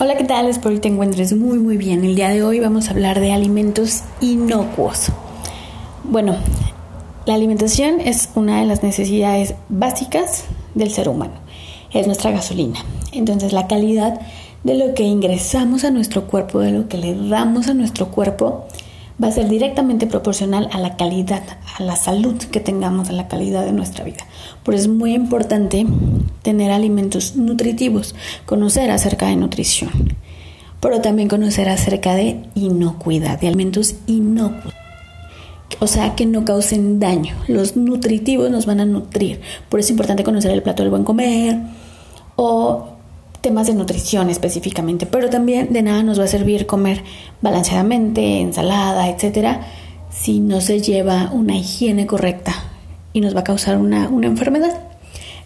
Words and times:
Hola, 0.00 0.16
¿qué 0.16 0.22
tal? 0.22 0.46
Espero 0.46 0.72
que 0.76 0.80
te 0.80 0.86
encuentres 0.86 1.32
muy 1.32 1.58
muy 1.58 1.76
bien. 1.76 2.04
El 2.04 2.14
día 2.14 2.28
de 2.28 2.44
hoy 2.44 2.60
vamos 2.60 2.86
a 2.86 2.92
hablar 2.92 3.18
de 3.18 3.32
alimentos 3.32 4.02
inocuos. 4.20 5.06
Bueno, 6.04 6.36
la 7.26 7.34
alimentación 7.34 8.00
es 8.00 8.28
una 8.36 8.60
de 8.60 8.66
las 8.66 8.84
necesidades 8.84 9.54
básicas 9.68 10.44
del 10.76 10.92
ser 10.92 11.08
humano. 11.08 11.32
Es 11.92 12.06
nuestra 12.06 12.30
gasolina. 12.30 12.78
Entonces, 13.10 13.52
la 13.52 13.66
calidad 13.66 14.20
de 14.62 14.74
lo 14.76 14.94
que 14.94 15.02
ingresamos 15.02 15.82
a 15.82 15.90
nuestro 15.90 16.28
cuerpo, 16.28 16.60
de 16.60 16.70
lo 16.70 16.86
que 16.86 16.98
le 16.98 17.16
damos 17.28 17.66
a 17.66 17.74
nuestro 17.74 18.12
cuerpo, 18.12 18.67
va 19.22 19.28
a 19.28 19.32
ser 19.32 19.48
directamente 19.48 20.06
proporcional 20.06 20.68
a 20.72 20.78
la 20.78 20.96
calidad, 20.96 21.42
a 21.78 21.82
la 21.82 21.96
salud 21.96 22.36
que 22.36 22.60
tengamos, 22.60 23.08
a 23.08 23.12
la 23.12 23.28
calidad 23.28 23.64
de 23.64 23.72
nuestra 23.72 24.04
vida. 24.04 24.26
Por 24.62 24.74
eso 24.74 24.84
es 24.84 24.90
muy 24.90 25.14
importante 25.14 25.86
tener 26.42 26.70
alimentos 26.70 27.36
nutritivos, 27.36 28.14
conocer 28.46 28.90
acerca 28.90 29.26
de 29.26 29.36
nutrición, 29.36 29.90
pero 30.80 31.00
también 31.00 31.28
conocer 31.28 31.68
acerca 31.68 32.14
de 32.14 32.44
inocuidad, 32.54 33.40
de 33.40 33.48
alimentos 33.48 33.96
inocuos. 34.06 34.74
O 35.80 35.86
sea, 35.86 36.16
que 36.16 36.26
no 36.26 36.44
causen 36.44 36.98
daño. 36.98 37.36
Los 37.46 37.76
nutritivos 37.76 38.50
nos 38.50 38.66
van 38.66 38.80
a 38.80 38.84
nutrir. 38.84 39.40
Por 39.68 39.78
eso 39.78 39.88
es 39.88 39.90
importante 39.90 40.24
conocer 40.24 40.50
el 40.50 40.62
plato 40.62 40.82
del 40.82 40.90
buen 40.90 41.04
comer 41.04 41.60
o 42.34 42.97
temas 43.40 43.66
de 43.66 43.74
nutrición 43.74 44.30
específicamente, 44.30 45.06
pero 45.06 45.30
también 45.30 45.72
de 45.72 45.82
nada 45.82 46.02
nos 46.02 46.18
va 46.18 46.24
a 46.24 46.28
servir 46.28 46.66
comer 46.66 47.02
balanceadamente, 47.40 48.40
ensalada, 48.40 49.08
etcétera, 49.08 49.60
si 50.10 50.40
no 50.40 50.60
se 50.60 50.80
lleva 50.80 51.30
una 51.32 51.56
higiene 51.56 52.06
correcta 52.06 52.54
y 53.12 53.20
nos 53.20 53.34
va 53.34 53.40
a 53.40 53.44
causar 53.44 53.78
una, 53.78 54.08
una 54.08 54.26
enfermedad. 54.26 54.80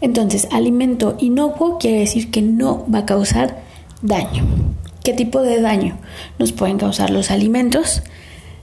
Entonces, 0.00 0.48
alimento 0.50 1.16
inocuo 1.20 1.78
quiere 1.78 2.00
decir 2.00 2.30
que 2.30 2.42
no 2.42 2.84
va 2.92 3.00
a 3.00 3.06
causar 3.06 3.62
daño. 4.02 4.44
¿Qué 5.04 5.12
tipo 5.12 5.42
de 5.42 5.60
daño 5.60 5.98
nos 6.38 6.52
pueden 6.52 6.78
causar 6.78 7.10
los 7.10 7.30
alimentos? 7.30 8.02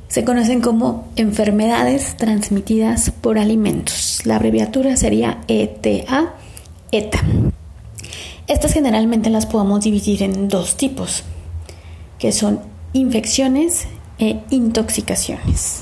Se 0.08 0.24
conocen 0.24 0.60
como 0.62 1.08
enfermedades 1.16 2.18
transmitidas 2.18 3.12
por 3.12 3.38
alimentos. 3.38 4.26
La 4.26 4.38
abreviatura 4.38 4.98
sería 4.98 5.40
ETA, 5.48 6.34
ETA. 6.92 7.20
Estas 8.50 8.74
generalmente 8.74 9.30
las 9.30 9.46
podemos 9.46 9.84
dividir 9.84 10.24
en 10.24 10.48
dos 10.48 10.76
tipos, 10.76 11.24
que 12.18 12.32
son 12.32 12.60
infecciones 12.94 13.86
e 14.18 14.40
intoxicaciones. 14.50 15.82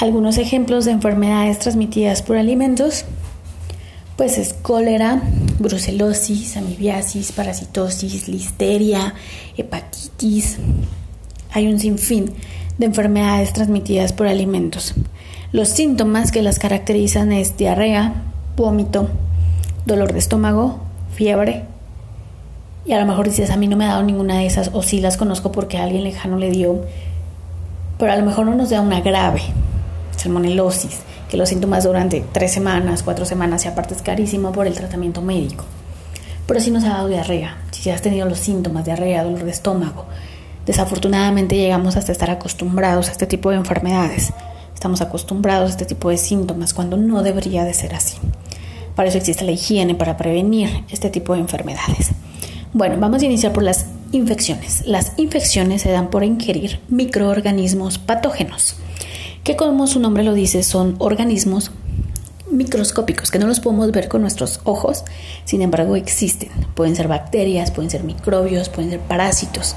Algunos 0.00 0.38
ejemplos 0.38 0.86
de 0.86 0.90
enfermedades 0.90 1.60
transmitidas 1.60 2.20
por 2.20 2.36
alimentos, 2.36 3.04
pues 4.16 4.38
es 4.38 4.54
cólera, 4.54 5.22
brucelosis, 5.60 6.56
amibiasis, 6.56 7.30
parasitosis, 7.30 8.26
listeria, 8.26 9.14
hepatitis. 9.56 10.58
Hay 11.52 11.68
un 11.68 11.78
sinfín 11.78 12.32
de 12.78 12.86
enfermedades 12.86 13.52
transmitidas 13.52 14.12
por 14.12 14.26
alimentos. 14.26 14.94
Los 15.52 15.68
síntomas 15.68 16.32
que 16.32 16.42
las 16.42 16.58
caracterizan 16.58 17.30
es 17.30 17.56
diarrea, 17.56 18.24
vómito, 18.56 19.08
dolor 19.86 20.12
de 20.12 20.18
estómago, 20.18 20.90
fiebre. 21.12 21.64
Y 22.84 22.92
a 22.92 23.00
lo 23.00 23.06
mejor 23.06 23.28
dices, 23.28 23.50
a 23.50 23.56
mí 23.56 23.68
no 23.68 23.76
me 23.76 23.84
ha 23.84 23.88
dado 23.88 24.02
ninguna 24.02 24.38
de 24.38 24.46
esas, 24.46 24.70
o 24.72 24.82
sí 24.82 25.00
las 25.00 25.16
conozco 25.16 25.52
porque 25.52 25.78
alguien 25.78 26.02
lejano 26.02 26.36
le 26.36 26.50
dio, 26.50 26.82
pero 27.98 28.12
a 28.12 28.16
lo 28.16 28.24
mejor 28.24 28.46
no 28.46 28.54
nos 28.54 28.70
da 28.70 28.80
una 28.80 29.00
grave, 29.00 29.42
salmonelosis, 30.16 31.00
que 31.28 31.36
los 31.36 31.48
síntomas 31.48 31.84
durante 31.84 32.24
tres 32.32 32.52
semanas, 32.52 33.04
cuatro 33.04 33.24
semanas, 33.24 33.64
y 33.64 33.68
aparte 33.68 33.94
es 33.94 34.02
carísimo 34.02 34.50
por 34.50 34.66
el 34.66 34.74
tratamiento 34.74 35.22
médico. 35.22 35.64
Pero 36.46 36.58
sí 36.58 36.72
nos 36.72 36.82
ha 36.84 36.88
dado 36.88 37.08
diarrea, 37.08 37.58
si 37.70 37.90
has 37.90 38.02
tenido 38.02 38.28
los 38.28 38.38
síntomas, 38.38 38.84
diarrea, 38.84 39.22
dolor 39.22 39.44
de 39.44 39.52
estómago. 39.52 40.06
Desafortunadamente 40.66 41.56
llegamos 41.56 41.96
hasta 41.96 42.12
estar 42.12 42.30
acostumbrados 42.30 43.08
a 43.08 43.12
este 43.12 43.26
tipo 43.26 43.50
de 43.50 43.56
enfermedades. 43.56 44.32
Estamos 44.74 45.00
acostumbrados 45.00 45.68
a 45.68 45.72
este 45.72 45.84
tipo 45.84 46.10
de 46.10 46.16
síntomas 46.16 46.74
cuando 46.74 46.96
no 46.96 47.22
debería 47.22 47.64
de 47.64 47.74
ser 47.74 47.94
así. 47.94 48.16
Para 48.94 49.08
eso 49.08 49.18
existe 49.18 49.44
la 49.44 49.52
higiene, 49.52 49.94
para 49.94 50.16
prevenir 50.16 50.84
este 50.90 51.10
tipo 51.10 51.34
de 51.34 51.40
enfermedades. 51.40 52.10
Bueno, 52.72 52.96
vamos 52.98 53.22
a 53.22 53.26
iniciar 53.26 53.52
por 53.52 53.62
las 53.62 53.86
infecciones. 54.12 54.86
Las 54.86 55.12
infecciones 55.16 55.82
se 55.82 55.90
dan 55.90 56.10
por 56.10 56.24
ingerir 56.24 56.80
microorganismos 56.88 57.98
patógenos, 57.98 58.76
que 59.44 59.56
como 59.56 59.86
su 59.86 60.00
nombre 60.00 60.24
lo 60.24 60.34
dice, 60.34 60.62
son 60.62 60.96
organismos 60.98 61.70
microscópicos 62.50 63.30
que 63.30 63.38
no 63.38 63.46
los 63.46 63.60
podemos 63.60 63.90
ver 63.92 64.08
con 64.08 64.20
nuestros 64.20 64.60
ojos, 64.64 65.04
sin 65.44 65.62
embargo 65.62 65.96
existen. 65.96 66.50
Pueden 66.74 66.96
ser 66.96 67.08
bacterias, 67.08 67.70
pueden 67.70 67.90
ser 67.90 68.04
microbios, 68.04 68.68
pueden 68.68 68.90
ser 68.90 69.00
parásitos 69.00 69.74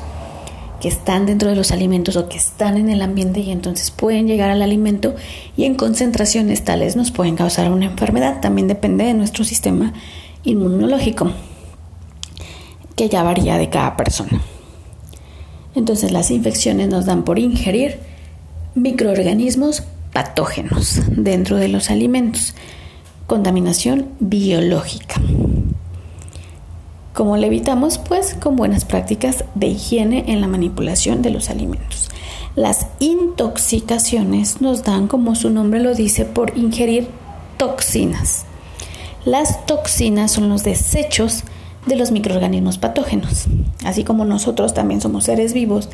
que 0.79 0.87
están 0.87 1.25
dentro 1.25 1.49
de 1.49 1.55
los 1.55 1.71
alimentos 1.71 2.15
o 2.15 2.27
que 2.29 2.37
están 2.37 2.77
en 2.77 2.89
el 2.89 3.01
ambiente 3.01 3.39
y 3.39 3.51
entonces 3.51 3.91
pueden 3.91 4.27
llegar 4.27 4.49
al 4.49 4.61
alimento 4.61 5.15
y 5.55 5.65
en 5.65 5.75
concentraciones 5.75 6.63
tales 6.63 6.95
nos 6.95 7.11
pueden 7.11 7.35
causar 7.35 7.71
una 7.71 7.85
enfermedad. 7.85 8.41
También 8.41 8.67
depende 8.67 9.05
de 9.05 9.13
nuestro 9.13 9.43
sistema 9.43 9.93
inmunológico, 10.43 11.31
que 12.95 13.09
ya 13.09 13.23
varía 13.23 13.57
de 13.57 13.69
cada 13.69 13.97
persona. 13.97 14.41
Entonces 15.75 16.11
las 16.11 16.31
infecciones 16.31 16.87
nos 16.87 17.05
dan 17.05 17.23
por 17.23 17.39
ingerir 17.39 17.99
microorganismos 18.75 19.83
patógenos 20.13 21.01
dentro 21.09 21.57
de 21.57 21.67
los 21.67 21.89
alimentos. 21.89 22.55
Contaminación 23.27 24.09
biológica. 24.19 25.21
¿Cómo 27.15 27.37
le 27.37 27.47
evitamos? 27.47 27.97
Pues 27.97 28.33
con 28.33 28.57
buenas 28.57 28.83
prácticas 28.83 29.45
de 29.55 29.67
higiene 29.67 30.25
en 30.27 30.41
la 30.41 30.47
manipulación 30.47 31.21
de 31.21 31.29
los 31.29 31.49
alimentos. 31.49 32.09
Las 32.57 32.87
intoxicaciones 32.99 34.59
nos 34.59 34.83
dan, 34.83 35.07
como 35.07 35.33
su 35.35 35.49
nombre 35.49 35.79
lo 35.79 35.95
dice, 35.95 36.25
por 36.25 36.57
ingerir 36.57 37.07
toxinas. 37.55 38.43
Las 39.23 39.65
toxinas 39.65 40.33
son 40.33 40.49
los 40.49 40.65
desechos 40.65 41.45
de 41.85 41.95
los 41.95 42.11
microorganismos 42.11 42.79
patógenos. 42.79 43.45
Así 43.85 44.03
como 44.03 44.25
nosotros 44.25 44.73
también 44.73 44.99
somos 44.99 45.23
seres 45.23 45.53
vivos 45.53 45.87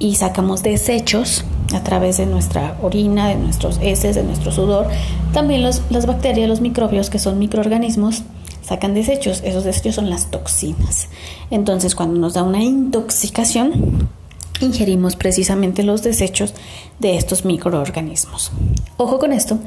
y 0.00 0.16
sacamos 0.16 0.64
desechos 0.64 1.44
a 1.72 1.84
través 1.84 2.16
de 2.16 2.26
nuestra 2.26 2.76
orina, 2.82 3.28
de 3.28 3.36
nuestros 3.36 3.78
heces, 3.80 4.16
de 4.16 4.24
nuestro 4.24 4.50
sudor, 4.50 4.88
también 5.32 5.62
las 5.62 6.06
bacterias, 6.06 6.48
los 6.48 6.60
microbios, 6.60 7.08
que 7.08 7.20
son 7.20 7.38
microorganismos, 7.38 8.24
sacan 8.64 8.94
desechos. 8.94 9.42
Esos 9.44 9.64
desechos 9.64 9.96
son 9.96 10.10
las 10.10 10.30
toxinas. 10.30 11.08
Entonces, 11.50 11.94
cuando 11.94 12.18
nos 12.18 12.34
da 12.34 12.42
una 12.42 12.62
intoxicación, 12.62 14.08
ingerimos 14.60 15.16
precisamente 15.16 15.82
los 15.82 16.02
desechos 16.02 16.54
de 16.98 17.16
estos 17.16 17.44
microorganismos. 17.44 18.52
Ojo 18.96 19.18
con 19.18 19.32
esto, 19.32 19.58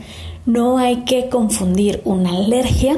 no 0.45 0.77
hay 0.77 1.03
que 1.03 1.29
confundir 1.29 2.01
una 2.05 2.31
alergia 2.31 2.95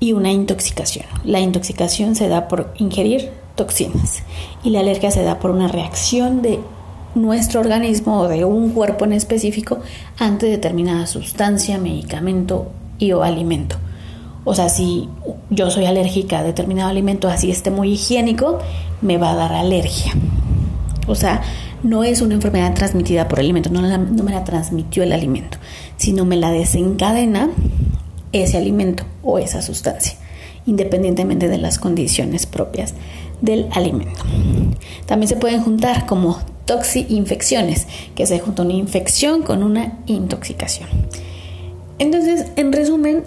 y 0.00 0.12
una 0.12 0.30
intoxicación. 0.30 1.06
La 1.24 1.40
intoxicación 1.40 2.14
se 2.14 2.28
da 2.28 2.48
por 2.48 2.74
ingerir 2.78 3.30
toxinas 3.54 4.22
y 4.62 4.70
la 4.70 4.80
alergia 4.80 5.10
se 5.10 5.22
da 5.22 5.38
por 5.38 5.50
una 5.50 5.68
reacción 5.68 6.42
de 6.42 6.60
nuestro 7.14 7.60
organismo 7.60 8.20
o 8.20 8.28
de 8.28 8.44
un 8.44 8.70
cuerpo 8.70 9.04
en 9.04 9.12
específico 9.12 9.78
ante 10.18 10.46
determinada 10.46 11.06
sustancia, 11.06 11.78
medicamento 11.78 12.70
y 12.98 13.12
o 13.12 13.22
alimento. 13.22 13.76
O 14.44 14.54
sea, 14.54 14.68
si 14.68 15.08
yo 15.50 15.70
soy 15.70 15.86
alérgica 15.86 16.40
a 16.40 16.42
determinado 16.42 16.90
alimento, 16.90 17.28
así 17.28 17.50
esté 17.50 17.70
muy 17.70 17.92
higiénico, 17.92 18.58
me 19.00 19.16
va 19.16 19.30
a 19.30 19.34
dar 19.34 19.52
alergia. 19.52 20.12
O 21.06 21.14
sea, 21.14 21.42
no 21.82 22.02
es 22.04 22.22
una 22.22 22.34
enfermedad 22.34 22.74
transmitida 22.74 23.28
por 23.28 23.38
el 23.38 23.46
alimento, 23.46 23.70
no, 23.70 23.82
me 23.82 24.32
la 24.32 24.44
transmitió 24.44 25.02
el 25.02 25.12
alimento, 25.12 25.58
sino 25.96 26.24
me 26.24 26.36
la 26.36 26.50
desencadena 26.50 27.50
ese 28.32 28.56
alimento 28.56 29.04
o 29.22 29.38
esa 29.38 29.62
sustancia, 29.62 30.16
independientemente 30.66 31.48
de 31.48 31.58
las 31.58 31.78
condiciones 31.78 32.46
propias 32.46 32.94
del 33.42 33.68
alimento. 33.72 34.22
También 35.06 35.28
se 35.28 35.36
pueden 35.36 35.62
juntar 35.62 36.06
como 36.06 36.38
toxi-infecciones, 36.64 37.86
que 38.14 38.26
se 38.26 38.38
junta 38.38 38.62
una 38.62 38.72
infección 38.72 39.42
con 39.42 39.62
una 39.62 39.98
intoxicación. 40.06 40.88
Entonces, 41.98 42.46
en 42.56 42.72
resumen, 42.72 43.24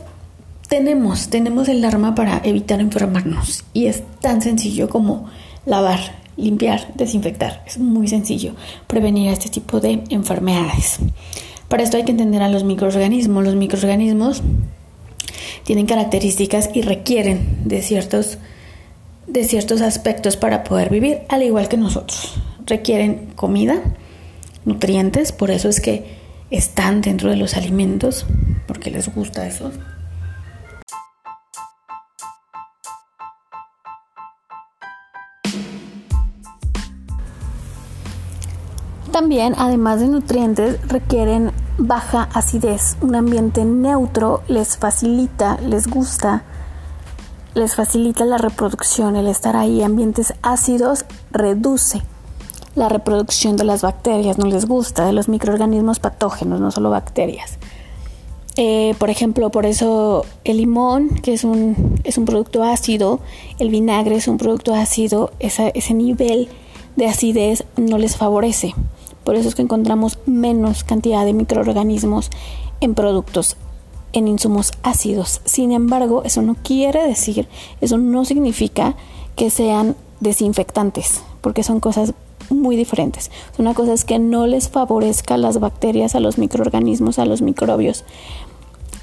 tenemos, 0.67 1.29
tenemos 1.29 1.69
el 1.69 1.83
arma 1.85 2.13
para 2.15 2.41
evitar 2.43 2.79
enfermarnos 2.79 3.63
y 3.73 3.85
es 3.85 4.03
tan 4.19 4.41
sencillo 4.41 4.89
como 4.89 5.27
lavar, 5.65 5.99
limpiar, 6.35 6.93
desinfectar. 6.95 7.63
Es 7.65 7.77
muy 7.77 8.07
sencillo 8.07 8.53
prevenir 8.87 9.31
este 9.31 9.49
tipo 9.49 9.79
de 9.79 10.03
enfermedades. 10.09 10.99
Para 11.67 11.83
esto 11.83 11.97
hay 11.97 12.03
que 12.03 12.11
entender 12.11 12.41
a 12.41 12.49
los 12.49 12.63
microorganismos. 12.63 13.43
Los 13.43 13.55
microorganismos 13.55 14.41
tienen 15.63 15.85
características 15.85 16.69
y 16.73 16.81
requieren 16.81 17.59
de 17.65 17.81
ciertos, 17.81 18.37
de 19.27 19.43
ciertos 19.43 19.81
aspectos 19.81 20.37
para 20.37 20.63
poder 20.63 20.89
vivir, 20.89 21.19
al 21.29 21.43
igual 21.43 21.67
que 21.67 21.77
nosotros. 21.77 22.35
Requieren 22.65 23.31
comida, 23.35 23.81
nutrientes, 24.65 25.31
por 25.31 25.51
eso 25.51 25.69
es 25.69 25.81
que 25.81 26.17
están 26.51 27.01
dentro 27.01 27.29
de 27.29 27.35
los 27.35 27.57
alimentos, 27.57 28.25
porque 28.65 28.91
les 28.91 29.13
gusta 29.13 29.45
eso. 29.45 29.71
También, 39.17 39.55
además 39.57 39.99
de 39.99 40.09
nutrientes, 40.09 40.77
requieren 40.89 41.51
baja 41.79 42.29
acidez. 42.35 42.97
Un 43.01 43.15
ambiente 43.15 43.65
neutro 43.65 44.43
les 44.47 44.77
facilita, 44.77 45.57
les 45.59 45.87
gusta, 45.87 46.43
les 47.55 47.73
facilita 47.73 48.25
la 48.25 48.37
reproducción. 48.37 49.15
El 49.15 49.25
estar 49.25 49.55
ahí, 49.55 49.81
ambientes 49.81 50.35
ácidos, 50.43 51.05
reduce 51.31 52.03
la 52.75 52.89
reproducción 52.89 53.57
de 53.57 53.63
las 53.63 53.81
bacterias, 53.81 54.37
no 54.37 54.45
les 54.45 54.67
gusta, 54.67 55.07
de 55.07 55.13
los 55.13 55.29
microorganismos 55.29 55.97
patógenos, 55.97 56.61
no 56.61 56.69
solo 56.69 56.91
bacterias. 56.91 57.57
Eh, 58.55 58.93
por 58.99 59.09
ejemplo, 59.09 59.49
por 59.49 59.65
eso 59.65 60.25
el 60.43 60.57
limón, 60.57 61.09
que 61.09 61.33
es 61.33 61.43
un, 61.43 61.99
es 62.03 62.19
un 62.19 62.25
producto 62.25 62.63
ácido, 62.63 63.19
el 63.57 63.71
vinagre 63.71 64.17
es 64.17 64.27
un 64.27 64.37
producto 64.37 64.75
ácido, 64.75 65.31
ese 65.39 65.93
nivel 65.95 66.49
de 66.95 67.07
acidez 67.07 67.63
no 67.77 67.97
les 67.97 68.15
favorece. 68.15 68.75
Por 69.27 69.35
eso 69.35 69.49
es 69.49 69.55
que 69.55 69.61
encontramos 69.61 70.19
menos 70.25 70.85
cantidad 70.85 71.25
de 71.25 71.33
microorganismos 71.33 72.29
en 72.79 72.95
productos, 72.95 73.57
en 74.13 74.25
insumos 74.25 74.71
ácidos. 74.83 75.41
Sin 75.43 75.73
embargo, 75.73 76.21
eso 76.23 76.41
no 76.41 76.55
quiere 76.55 77.05
decir, 77.05 77.49
eso 77.81 77.97
no 77.97 78.23
significa 78.23 78.95
que 79.35 79.49
sean 79.49 79.97
desinfectantes, 80.21 81.23
porque 81.41 81.63
son 81.63 81.81
cosas 81.81 82.13
muy 82.49 82.77
diferentes. 82.77 83.29
Una 83.57 83.73
cosa 83.73 83.91
es 83.91 84.05
que 84.05 84.17
no 84.17 84.47
les 84.47 84.69
favorezca 84.69 85.35
las 85.35 85.59
bacterias, 85.59 86.15
a 86.15 86.21
los 86.21 86.37
microorganismos, 86.37 87.19
a 87.19 87.25
los 87.25 87.41
microbios. 87.41 88.05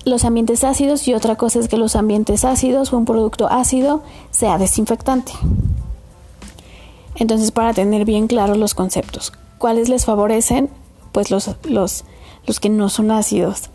Los 0.07 0.25
ambientes 0.25 0.65
ácidos 0.65 1.07
y 1.07 1.13
otra 1.13 1.37
cosa 1.37 1.59
es 1.59 1.69
que 1.69 1.77
los 1.77 1.97
ambientes 1.97 2.47
ácidos 2.47 2.95
o 2.95 2.97
un 2.97 3.05
producto 3.05 3.47
ácido 3.51 4.03
sea 4.31 4.57
desinfectante. 4.57 5.33
Entonces, 7.17 7.53
para 7.53 7.75
tener 7.75 8.07
bien 8.07 8.27
claros 8.27 8.57
los 8.57 8.73
conceptos, 8.73 9.35
¿cuáles 9.59 9.89
les 9.89 10.05
favorecen? 10.05 10.71
Pues 11.13 11.31
los, 11.31 11.51
los, 11.65 12.05
los 12.47 12.61
que 12.61 12.69
no 12.69 12.89
son 12.89 13.11
ácidos. 13.11 13.71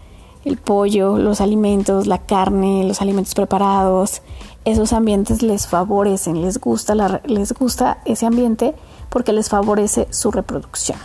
El 0.46 0.58
pollo, 0.58 1.18
los 1.18 1.42
alimentos, 1.42 2.08
la 2.08 2.20
carne, 2.20 2.84
los 2.86 3.02
alimentos 3.02 3.36
preparados, 3.36 4.22
esos 4.66 4.94
ambientes 4.94 5.42
les 5.42 5.68
favorecen, 5.68 6.42
les 6.42 6.60
gusta, 6.60 7.22
les 7.26 7.54
gusta 7.54 8.00
ese 8.06 8.26
ambiente 8.26 8.76
porque 9.10 9.34
les 9.34 9.50
favorece 9.50 10.08
su 10.12 10.32
reproducción. 10.32 10.98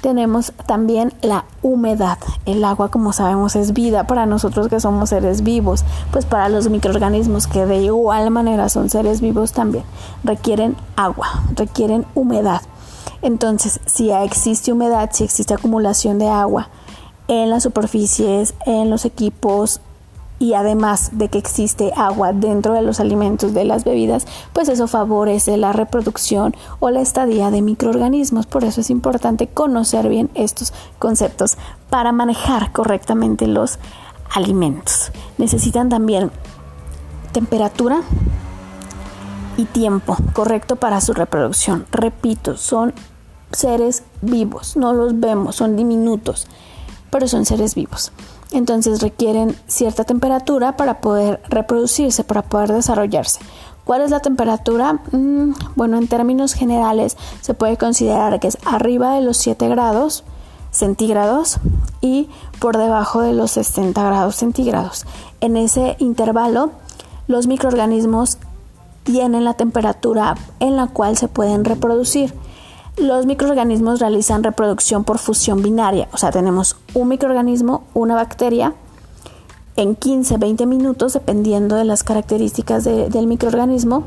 Tenemos 0.00 0.52
también 0.66 1.12
la 1.22 1.44
humedad. 1.60 2.18
El 2.46 2.62
agua, 2.64 2.88
como 2.88 3.12
sabemos, 3.12 3.56
es 3.56 3.72
vida 3.72 4.06
para 4.06 4.26
nosotros 4.26 4.68
que 4.68 4.78
somos 4.78 5.08
seres 5.08 5.42
vivos, 5.42 5.84
pues 6.12 6.24
para 6.24 6.48
los 6.48 6.68
microorganismos 6.68 7.48
que 7.48 7.66
de 7.66 7.78
igual 7.78 8.30
manera 8.30 8.68
son 8.68 8.90
seres 8.90 9.20
vivos 9.20 9.52
también 9.52 9.84
requieren 10.22 10.76
agua, 10.94 11.42
requieren 11.56 12.06
humedad. 12.14 12.62
Entonces, 13.22 13.80
si 13.86 14.10
existe 14.10 14.72
humedad, 14.72 15.10
si 15.12 15.24
existe 15.24 15.54
acumulación 15.54 16.18
de 16.18 16.28
agua 16.28 16.68
en 17.28 17.50
las 17.50 17.62
superficies, 17.62 18.54
en 18.66 18.90
los 18.90 19.04
equipos, 19.04 19.80
y 20.38 20.54
además 20.54 21.10
de 21.12 21.28
que 21.28 21.38
existe 21.38 21.92
agua 21.96 22.32
dentro 22.32 22.74
de 22.74 22.82
los 22.82 23.00
alimentos 23.00 23.54
de 23.54 23.64
las 23.64 23.84
bebidas, 23.84 24.26
pues 24.52 24.68
eso 24.68 24.86
favorece 24.86 25.56
la 25.56 25.72
reproducción 25.72 26.54
o 26.80 26.90
la 26.90 27.00
estadía 27.00 27.50
de 27.50 27.62
microorganismos. 27.62 28.46
Por 28.46 28.64
eso 28.64 28.80
es 28.80 28.90
importante 28.90 29.48
conocer 29.48 30.08
bien 30.08 30.30
estos 30.34 30.72
conceptos 30.98 31.58
para 31.90 32.12
manejar 32.12 32.72
correctamente 32.72 33.46
los 33.46 33.78
alimentos. 34.32 35.10
Necesitan 35.38 35.88
también 35.88 36.30
temperatura 37.32 38.02
y 39.58 39.66
tiempo 39.66 40.16
correcto 40.32 40.76
para 40.76 41.02
su 41.02 41.12
reproducción. 41.12 41.84
Repito, 41.92 42.56
son 42.56 42.94
seres 43.52 44.04
vivos, 44.22 44.74
no 44.78 44.94
los 44.94 45.20
vemos, 45.20 45.56
son 45.56 45.76
diminutos, 45.76 46.48
pero 47.10 47.28
son 47.28 47.44
seres 47.44 47.74
vivos 47.74 48.10
entonces 48.50 49.02
requieren 49.02 49.56
cierta 49.66 50.04
temperatura 50.04 50.76
para 50.76 51.00
poder 51.00 51.40
reproducirse, 51.48 52.24
para 52.24 52.42
poder 52.42 52.72
desarrollarse. 52.72 53.40
¿Cuál 53.84 54.02
es 54.02 54.10
la 54.10 54.20
temperatura? 54.20 55.00
Mm, 55.12 55.52
bueno, 55.74 55.96
en 55.96 56.08
términos 56.08 56.52
generales 56.52 57.16
se 57.40 57.54
puede 57.54 57.76
considerar 57.76 58.38
que 58.40 58.48
es 58.48 58.58
arriba 58.66 59.14
de 59.14 59.22
los 59.22 59.36
7 59.38 59.68
grados 59.68 60.24
centígrados 60.70 61.58
y 62.02 62.28
por 62.58 62.76
debajo 62.76 63.22
de 63.22 63.32
los 63.32 63.52
60 63.52 64.02
grados 64.02 64.36
centígrados. 64.36 65.06
En 65.40 65.56
ese 65.56 65.96
intervalo, 65.98 66.72
los 67.26 67.46
microorganismos 67.46 68.38
tienen 69.10 69.42
la 69.42 69.54
temperatura 69.54 70.34
en 70.60 70.76
la 70.76 70.86
cual 70.86 71.16
se 71.16 71.28
pueden 71.28 71.64
reproducir. 71.64 72.34
Los 72.98 73.24
microorganismos 73.24 74.00
realizan 74.00 74.44
reproducción 74.44 75.04
por 75.04 75.16
fusión 75.16 75.62
binaria, 75.62 76.08
o 76.12 76.18
sea, 76.18 76.30
tenemos 76.30 76.76
un 76.92 77.08
microorganismo, 77.08 77.84
una 77.94 78.14
bacteria, 78.16 78.74
en 79.76 79.96
15-20 79.96 80.66
minutos, 80.66 81.14
dependiendo 81.14 81.76
de 81.76 81.84
las 81.84 82.04
características 82.04 82.84
del 82.84 83.26
microorganismo, 83.26 84.02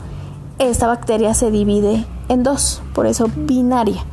esta 0.60 0.86
bacteria 0.86 1.34
se 1.34 1.50
divide 1.50 2.06
en 2.30 2.44
dos, 2.44 2.84
por 2.94 3.08
eso 3.08 3.28
binaria. 3.36 4.04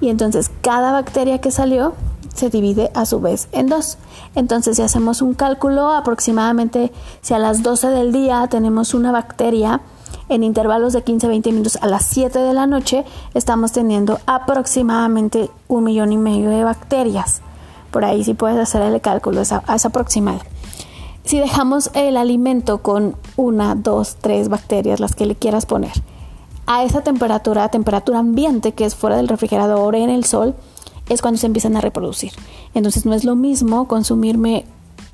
Y 0.00 0.08
entonces 0.08 0.52
cada 0.60 0.92
bacteria 0.92 1.40
que 1.40 1.50
salió 1.50 1.94
se 2.32 2.48
divide 2.48 2.92
a 2.94 3.06
su 3.06 3.20
vez 3.20 3.48
en 3.50 3.66
dos. 3.66 3.98
Entonces 4.36 4.76
si 4.76 4.82
hacemos 4.82 5.20
un 5.20 5.34
cálculo, 5.34 5.90
aproximadamente 5.90 6.92
si 7.22 7.34
a 7.34 7.38
las 7.38 7.64
12 7.64 7.88
del 7.88 8.12
día 8.12 8.46
tenemos 8.48 8.94
una 8.94 9.10
bacteria, 9.10 9.80
en 10.34 10.44
intervalos 10.44 10.92
de 10.94 11.04
15-20 11.04 11.46
minutos 11.46 11.78
a 11.80 11.86
las 11.86 12.04
7 12.06 12.38
de 12.38 12.54
la 12.54 12.66
noche 12.66 13.04
estamos 13.34 13.72
teniendo 13.72 14.18
aproximadamente 14.26 15.50
un 15.68 15.84
millón 15.84 16.12
y 16.12 16.16
medio 16.16 16.48
de 16.50 16.64
bacterias. 16.64 17.42
Por 17.90 18.04
ahí 18.04 18.24
si 18.24 18.32
puedes 18.34 18.58
hacer 18.58 18.82
el 18.82 19.00
cálculo, 19.00 19.42
es, 19.42 19.52
es 19.52 19.84
aproximado. 19.84 20.40
Si 21.24 21.38
dejamos 21.38 21.90
el 21.94 22.16
alimento 22.16 22.78
con 22.78 23.16
una, 23.36 23.74
dos, 23.74 24.16
tres 24.20 24.48
bacterias, 24.48 25.00
las 25.00 25.14
que 25.14 25.26
le 25.26 25.36
quieras 25.36 25.66
poner, 25.66 25.92
a 26.66 26.84
esa 26.84 27.02
temperatura, 27.02 27.68
temperatura 27.68 28.18
ambiente 28.18 28.72
que 28.72 28.84
es 28.84 28.94
fuera 28.94 29.16
del 29.16 29.28
refrigerador 29.28 29.94
en 29.94 30.10
el 30.10 30.24
sol, 30.24 30.54
es 31.08 31.20
cuando 31.20 31.38
se 31.38 31.46
empiezan 31.46 31.76
a 31.76 31.80
reproducir. 31.80 32.32
Entonces 32.74 33.04
no 33.04 33.12
es 33.12 33.24
lo 33.24 33.36
mismo 33.36 33.86
consumirme 33.86 34.64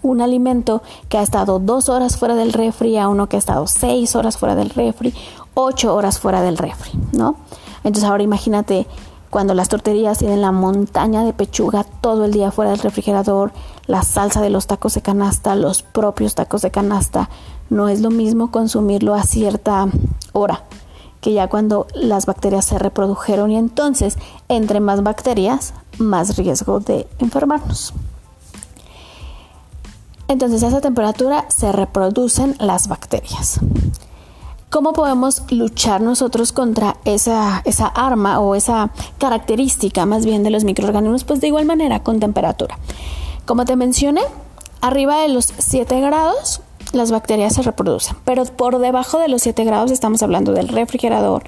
un 0.02 0.20
alimento 0.20 0.82
que 1.08 1.18
ha 1.18 1.22
estado 1.22 1.58
dos 1.58 1.88
horas 1.88 2.16
fuera 2.16 2.34
del 2.34 2.52
refri 2.52 2.96
a 2.98 3.08
uno 3.08 3.28
que 3.28 3.36
ha 3.36 3.38
estado 3.38 3.66
seis 3.66 4.14
horas 4.16 4.38
fuera 4.38 4.54
del 4.54 4.70
refri, 4.70 5.12
ocho 5.54 5.94
horas 5.94 6.18
fuera 6.18 6.42
del 6.42 6.56
refri, 6.56 6.92
¿no? 7.12 7.36
Entonces 7.84 8.04
ahora 8.04 8.22
imagínate 8.22 8.86
cuando 9.30 9.54
las 9.54 9.68
torterías 9.68 10.18
tienen 10.18 10.40
la 10.40 10.52
montaña 10.52 11.24
de 11.24 11.32
pechuga 11.32 11.84
todo 11.84 12.24
el 12.24 12.32
día 12.32 12.50
fuera 12.50 12.70
del 12.70 12.80
refrigerador, 12.80 13.52
la 13.86 14.02
salsa 14.02 14.40
de 14.40 14.50
los 14.50 14.66
tacos 14.66 14.94
de 14.94 15.02
canasta, 15.02 15.54
los 15.54 15.82
propios 15.82 16.34
tacos 16.34 16.62
de 16.62 16.70
canasta, 16.70 17.28
no 17.68 17.88
es 17.88 18.00
lo 18.00 18.10
mismo 18.10 18.50
consumirlo 18.50 19.14
a 19.14 19.22
cierta 19.22 19.86
hora 20.32 20.64
que 21.20 21.32
ya 21.32 21.48
cuando 21.48 21.86
las 21.94 22.26
bacterias 22.26 22.64
se 22.64 22.78
reprodujeron 22.78 23.50
y 23.50 23.56
entonces 23.56 24.16
entre 24.48 24.80
más 24.80 25.02
bacterias, 25.02 25.74
más 25.98 26.36
riesgo 26.36 26.80
de 26.80 27.08
enfermarnos. 27.18 27.92
Entonces 30.28 30.62
a 30.62 30.68
esa 30.68 30.80
temperatura 30.80 31.46
se 31.48 31.72
reproducen 31.72 32.54
las 32.58 32.88
bacterias. 32.88 33.60
¿Cómo 34.70 34.92
podemos 34.92 35.44
luchar 35.50 36.02
nosotros 36.02 36.52
contra 36.52 36.98
esa, 37.06 37.62
esa 37.64 37.86
arma 37.86 38.38
o 38.38 38.54
esa 38.54 38.90
característica 39.16 40.04
más 40.04 40.26
bien 40.26 40.42
de 40.42 40.50
los 40.50 40.64
microorganismos? 40.64 41.24
Pues 41.24 41.40
de 41.40 41.46
igual 41.46 41.64
manera, 41.64 42.02
con 42.02 42.20
temperatura. 42.20 42.78
Como 43.46 43.64
te 43.64 43.76
mencioné, 43.76 44.20
arriba 44.82 45.22
de 45.22 45.28
los 45.28 45.54
7 45.56 46.00
grados 46.02 46.60
las 46.92 47.10
bacterias 47.10 47.54
se 47.54 47.62
reproducen, 47.62 48.16
pero 48.24 48.44
por 48.44 48.78
debajo 48.78 49.18
de 49.18 49.28
los 49.28 49.42
7 49.42 49.64
grados 49.64 49.90
estamos 49.90 50.22
hablando 50.22 50.52
del 50.52 50.68
refrigerador. 50.68 51.44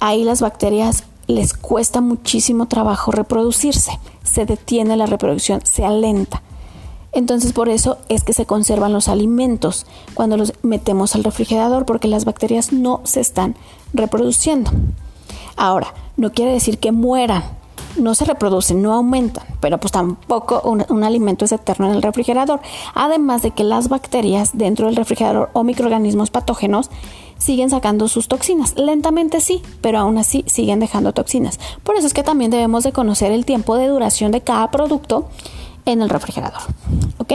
Ahí 0.00 0.22
las 0.22 0.40
bacterias 0.40 1.04
les 1.26 1.52
cuesta 1.52 2.00
muchísimo 2.00 2.66
trabajo 2.66 3.10
reproducirse, 3.10 3.98
se 4.22 4.46
detiene 4.46 4.96
la 4.96 5.06
reproducción, 5.06 5.60
se 5.64 5.84
alenta. 5.84 6.42
Entonces 7.12 7.52
por 7.52 7.68
eso 7.68 7.98
es 8.08 8.22
que 8.22 8.32
se 8.32 8.46
conservan 8.46 8.92
los 8.92 9.08
alimentos 9.08 9.86
cuando 10.14 10.36
los 10.36 10.52
metemos 10.62 11.14
al 11.14 11.24
refrigerador 11.24 11.84
porque 11.84 12.08
las 12.08 12.24
bacterias 12.24 12.72
no 12.72 13.00
se 13.04 13.20
están 13.20 13.56
reproduciendo. 13.92 14.70
Ahora, 15.56 15.92
no 16.16 16.32
quiere 16.32 16.52
decir 16.52 16.78
que 16.78 16.92
mueran, 16.92 17.42
no 17.96 18.14
se 18.14 18.24
reproducen, 18.24 18.82
no 18.82 18.94
aumentan, 18.94 19.44
pero 19.60 19.78
pues 19.78 19.92
tampoco 19.92 20.62
un, 20.64 21.04
alimento 21.04 21.44
es 21.44 21.52
eterno 21.52 21.86
en 21.86 21.94
el 21.94 22.02
refrigerador. 22.02 22.60
Además 22.94 23.42
de 23.42 23.50
que 23.50 23.64
las 23.64 23.88
bacterias 23.88 24.50
dentro 24.54 24.86
del 24.86 24.96
refrigerador 24.96 25.50
o 25.52 25.64
microorganismos 25.64 26.30
patógenos 26.30 26.90
siguen 27.38 27.70
sacando 27.70 28.06
sus 28.08 28.28
toxinas. 28.28 28.74
Lentamente 28.76 29.40
sí, 29.40 29.62
pero 29.80 29.98
aún 29.98 30.18
así 30.18 30.44
siguen 30.46 30.78
dejando 30.78 31.12
toxinas. 31.12 31.58
Por 31.82 31.96
eso 31.96 32.06
es 32.06 32.14
que 32.14 32.22
también 32.22 32.50
debemos 32.50 32.84
de 32.84 32.92
conocer 32.92 33.32
el 33.32 33.44
tiempo 33.44 33.76
de 33.76 33.88
duración 33.88 34.30
de 34.30 34.42
cada 34.42 34.70
producto 34.70 35.28
en 35.86 36.02
el 36.02 36.08
refrigerador. 36.08 36.62
¿Ok? 37.18 37.32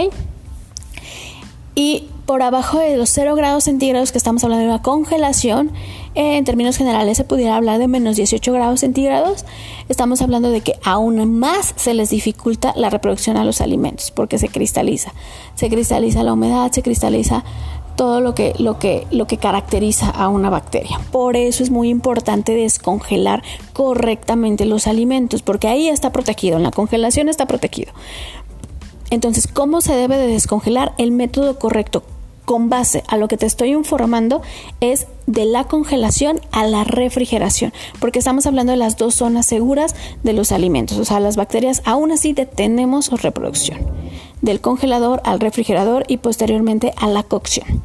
Y 1.75 2.07
por 2.25 2.41
abajo 2.41 2.79
de 2.79 2.97
los 2.97 3.09
0 3.09 3.35
grados 3.35 3.65
centígrados 3.65 4.11
que 4.11 4.17
estamos 4.17 4.43
hablando 4.43 4.63
de 4.63 4.69
una 4.69 4.81
congelación, 4.81 5.71
en 6.15 6.45
términos 6.45 6.77
generales 6.77 7.17
se 7.17 7.25
pudiera 7.25 7.57
hablar 7.57 7.77
de 7.77 7.87
menos 7.87 8.15
18 8.15 8.53
grados 8.53 8.79
centígrados, 8.79 9.45
estamos 9.89 10.21
hablando 10.21 10.49
de 10.49 10.61
que 10.61 10.79
aún 10.83 11.37
más 11.37 11.73
se 11.75 11.93
les 11.93 12.09
dificulta 12.09 12.73
la 12.77 12.89
reproducción 12.89 13.35
a 13.35 13.43
los 13.43 13.59
alimentos 13.59 14.11
porque 14.11 14.37
se 14.39 14.47
cristaliza. 14.47 15.13
Se 15.55 15.69
cristaliza 15.69 16.23
la 16.23 16.33
humedad, 16.33 16.71
se 16.71 16.81
cristaliza 16.81 17.43
todo 17.95 18.21
lo 18.21 18.35
que, 18.35 18.53
lo 18.59 18.79
que, 18.79 19.07
lo 19.11 19.27
que 19.27 19.37
caracteriza 19.37 20.09
a 20.09 20.27
una 20.27 20.49
bacteria. 20.49 20.99
Por 21.11 21.35
eso 21.35 21.63
es 21.63 21.69
muy 21.69 21.89
importante 21.89 22.53
descongelar 22.53 23.43
correctamente 23.73 24.65
los 24.65 24.87
alimentos, 24.87 25.41
porque 25.41 25.67
ahí 25.67 25.87
está 25.87 26.11
protegido, 26.11 26.57
en 26.57 26.63
la 26.63 26.71
congelación 26.71 27.29
está 27.29 27.45
protegido. 27.45 27.93
Entonces, 29.09 29.47
¿cómo 29.47 29.81
se 29.81 29.95
debe 29.95 30.17
de 30.17 30.27
descongelar? 30.27 30.93
El 30.97 31.11
método 31.11 31.59
correcto 31.59 32.03
con 32.45 32.69
base 32.69 33.03
a 33.07 33.17
lo 33.17 33.27
que 33.27 33.37
te 33.37 33.45
estoy 33.45 33.71
informando 33.71 34.41
es 34.79 35.07
de 35.27 35.45
la 35.45 35.65
congelación 35.65 36.39
a 36.51 36.65
la 36.65 36.83
refrigeración, 36.83 37.73
porque 37.99 38.19
estamos 38.19 38.45
hablando 38.45 38.71
de 38.71 38.77
las 38.77 38.97
dos 38.97 39.15
zonas 39.15 39.47
seguras 39.47 39.95
de 40.23 40.33
los 40.33 40.51
alimentos, 40.51 40.97
o 40.97 41.05
sea, 41.05 41.19
las 41.19 41.35
bacterias 41.35 41.81
aún 41.85 42.11
así 42.11 42.33
detenemos 42.33 43.05
su 43.05 43.17
reproducción, 43.17 43.79
del 44.41 44.61
congelador 44.61 45.21
al 45.23 45.39
refrigerador 45.39 46.05
y 46.07 46.17
posteriormente 46.17 46.93
a 46.97 47.07
la 47.07 47.23
cocción. 47.23 47.81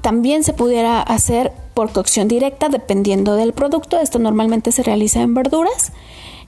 También 0.00 0.44
se 0.44 0.52
pudiera 0.52 1.00
hacer 1.00 1.52
por 1.72 1.90
cocción 1.90 2.28
directa 2.28 2.68
dependiendo 2.68 3.34
del 3.34 3.52
producto, 3.52 3.98
esto 3.98 4.18
normalmente 4.18 4.70
se 4.70 4.82
realiza 4.82 5.22
en 5.22 5.34
verduras 5.34 5.92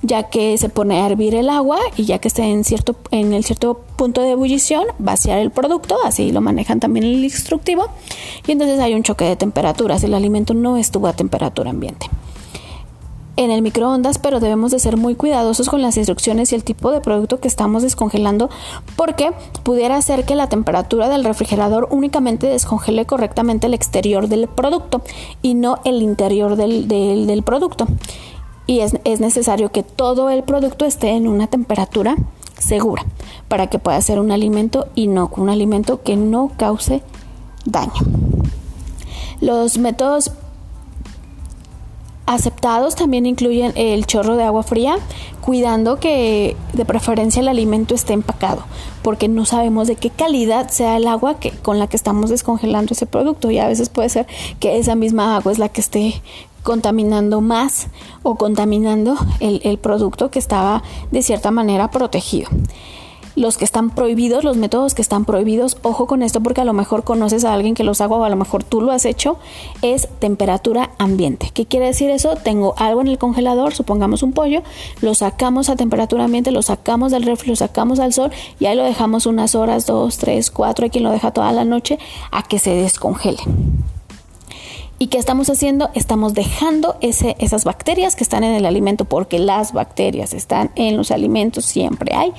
ya 0.03 0.25
que 0.25 0.57
se 0.59 0.69
pone 0.69 1.01
a 1.01 1.07
hervir 1.07 1.35
el 1.35 1.49
agua 1.49 1.79
y 1.97 2.05
ya 2.05 2.19
que 2.19 2.29
esté 2.29 2.43
en, 2.43 2.65
cierto, 2.65 2.97
en 3.11 3.33
el 3.33 3.45
cierto 3.45 3.81
punto 3.97 4.23
de 4.23 4.31
ebullición, 4.31 4.85
vaciar 4.99 5.39
el 5.39 5.51
producto, 5.51 5.97
así 6.05 6.33
lo 6.33 6.41
manejan 6.41 6.81
también 6.81 7.07
el 7.07 7.25
instructivo, 7.25 7.89
y 8.47 8.53
entonces 8.53 8.79
hay 8.81 8.95
un 8.95 9.03
choque 9.03 9.25
de 9.25 9.37
temperaturas, 9.37 10.03
el 10.05 10.15
alimento 10.15 10.55
no 10.55 10.77
estuvo 10.77 11.07
a 11.07 11.13
temperatura 11.15 11.71
ambiente 11.71 12.09
en 13.37 13.51
el 13.51 13.63
microondas, 13.63 14.19
pero 14.19 14.41
debemos 14.41 14.71
de 14.71 14.79
ser 14.79 14.97
muy 14.97 15.15
cuidadosos 15.15 15.69
con 15.69 15.83
las 15.83 15.97
instrucciones 15.97 16.53
y 16.53 16.55
el 16.55 16.65
tipo 16.65 16.91
de 16.91 17.01
producto 17.01 17.41
que 17.41 17.49
estamos 17.49 17.83
descongelando 17.83 18.51
porque 18.97 19.33
pudiera 19.63 20.01
ser 20.03 20.25
que 20.25 20.35
la 20.35 20.49
temperatura 20.49 21.09
del 21.09 21.25
refrigerador 21.25 21.89
únicamente 21.91 22.47
descongele 22.47 23.07
correctamente 23.07 23.67
el 23.67 23.75
exterior 23.75 24.29
del 24.29 24.49
producto 24.49 25.03
y 25.43 25.55
no 25.55 25.79
el 25.85 26.03
interior 26.03 26.57
del, 26.57 26.89
del, 26.89 27.27
del 27.27 27.43
producto 27.43 27.87
y 28.67 28.81
es, 28.81 29.21
necesario 29.21 29.71
que 29.71 29.83
todo 29.83 30.29
el 30.29 30.43
producto 30.43 30.85
esté 30.85 31.11
en 31.11 31.29
una 31.29 31.47
temperatura 31.47 32.17
segura 32.59 33.05
para 33.49 33.69
que 33.69 33.79
pueda 33.79 34.01
ser 34.01 34.19
un 34.19 34.33
alimento 34.33 34.89
inocuo, 34.97 35.45
un 35.45 35.51
alimento 35.51 36.03
que 36.03 36.17
no 36.17 36.51
cause 36.57 37.03
daño. 37.65 37.93
Los 39.41 39.79
métodos 39.79 40.33
aceptados 42.27 42.97
también 42.97 43.25
incluyen 43.25 43.73
el 43.77 44.05
chorro 44.07 44.37
de 44.37 44.45
agua 44.45 44.63
fría, 44.63 44.97
cuidando 45.41 45.99
que 45.99 46.57
de 46.73 46.85
preferencia 46.85 47.41
el 47.41 47.49
alimento 47.49 47.95
esté 47.95 48.13
empacado, 48.13 48.65
porque 49.03 49.29
no 49.29 49.45
sabemos 49.45 49.87
de 49.87 49.97
qué 49.97 50.11
calidad 50.11 50.69
sea 50.69 50.97
el 50.97 51.07
agua 51.07 51.39
que, 51.39 51.53
con 51.53 51.79
la 51.79 51.87
que 51.87 51.97
estamos 51.97 52.31
descongelando 52.31 52.93
ese 52.93 53.07
producto 53.07 53.51
y 53.51 53.59
a 53.59 53.69
veces 53.69 53.89
puede 53.89 54.09
ser 54.09 54.27
que 54.61 54.79
esa 54.79 54.97
misma 54.97 55.37
agua 55.37 55.53
es 55.53 55.59
la 55.59 55.69
que 55.69 55.81
esté 55.81 56.21
contaminando 56.67 57.41
más 57.41 57.87
o 58.25 58.35
contaminando 58.35 59.17
el, 59.39 59.79
producto 59.79 60.33
que 60.33 60.41
estaba 60.41 60.83
de 61.13 61.23
cierta 61.23 61.53
manera 61.53 61.93
protegido 61.93 62.49
los 63.37 63.59
que 63.59 63.65
están 63.65 63.91
prohibidos, 63.91 64.43
los 64.43 64.57
métodos 64.57 64.95
que 64.95 65.03
están 65.03 65.25
prohibidos, 65.25 65.77
ojo 65.83 66.07
con 66.07 66.23
esto 66.23 66.41
porque 66.41 66.63
a 66.63 66.65
lo 66.65 66.73
mejor 66.73 67.05
conoces 67.05 67.45
a 67.45 67.53
alguien 67.53 67.75
que 67.75 67.85
los 67.85 68.01
haga 68.01 68.17
o 68.17 68.25
a 68.25 68.29
lo 68.29 68.37
mejor 68.37 68.65
tú 68.65 68.81
lo 68.81 68.91
has 68.91 69.05
hecho, 69.05 69.39
es 69.83 70.09
temperatura 70.19 70.91
ambiente. 70.99 71.51
¿Qué 71.53 71.67
quiere 71.67 71.87
decir 71.87 72.11
eso? 72.11 72.37
Tengo 72.37 72.75
algo 72.79 73.03
en 73.03 73.09
el 73.09 73.19
congelador, 73.19 73.75
supongamos 73.75 74.23
un 74.23 74.33
pollo, 74.33 74.63
lo 75.03 75.15
sacamos 75.15 75.69
a 75.69 75.77
temperatura 75.77 76.25
ambiente, 76.25 76.51
lo 76.51 76.63
sacamos 76.63 77.13
del 77.13 77.23
refri, 77.23 77.51
lo 77.51 77.57
sacamos 77.57 78.01
al 78.01 78.13
sol 78.13 78.33
y 78.59 78.67
ahí 78.67 78.75
lo 78.75 78.85
dejamos 78.85 79.27
unas 79.27 79.55
horas, 79.55 79.87
dos, 79.87 80.19
tres, 80.19 80.51
cuatro, 80.51 80.85
hay 80.85 80.91
quien 80.91 81.05
lo 81.05 81.11
deja 81.11 81.31
toda 81.31 81.53
la 81.53 81.65
noche 81.65 81.99
a 82.33 82.43
que 82.43 82.59
se 82.59 82.71
descongele. 82.71 83.43
¿Y 84.99 85.09
qué 85.09 85.19
estamos 85.19 85.51
haciendo? 85.51 85.91
Estamos 85.93 86.33
dejando 86.33 86.97
esas 87.03 87.65
bacterias 87.65 88.17
que 88.17 88.25
están 88.25 88.45
en 88.45 88.55
el 88.55 88.65
alimento, 88.65 89.05
porque 89.05 89.39
las 89.39 89.75
bacterias 89.75 90.33
están 90.33 90.71
en 90.75 90.97
los 90.97 91.11
alimentos, 91.11 91.67
siempre 91.67 92.15
hay. 92.15 92.33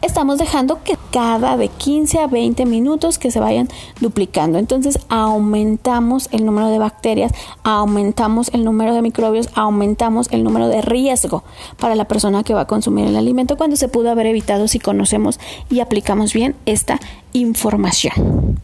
Estamos 0.00 0.38
dejando 0.38 0.82
que 0.84 0.96
cada 1.10 1.56
de 1.56 1.68
15 1.68 2.20
a 2.20 2.28
20 2.28 2.66
minutos 2.66 3.18
que 3.18 3.32
se 3.32 3.40
vayan 3.40 3.68
duplicando. 4.00 4.58
Entonces 4.58 5.00
aumentamos 5.08 6.28
el 6.30 6.46
número 6.46 6.68
de 6.68 6.78
bacterias, 6.78 7.32
aumentamos 7.64 8.48
el 8.54 8.64
número 8.64 8.94
de 8.94 9.02
microbios, 9.02 9.48
aumentamos 9.54 10.28
el 10.30 10.44
número 10.44 10.68
de 10.68 10.82
riesgo 10.82 11.42
para 11.78 11.96
la 11.96 12.04
persona 12.04 12.44
que 12.44 12.54
va 12.54 12.60
a 12.62 12.66
consumir 12.66 13.06
el 13.06 13.16
alimento 13.16 13.56
cuando 13.56 13.74
se 13.74 13.88
pudo 13.88 14.10
haber 14.10 14.26
evitado 14.26 14.68
si 14.68 14.78
conocemos 14.78 15.40
y 15.68 15.80
aplicamos 15.80 16.32
bien 16.32 16.54
esta 16.64 17.00
información. 17.32 18.60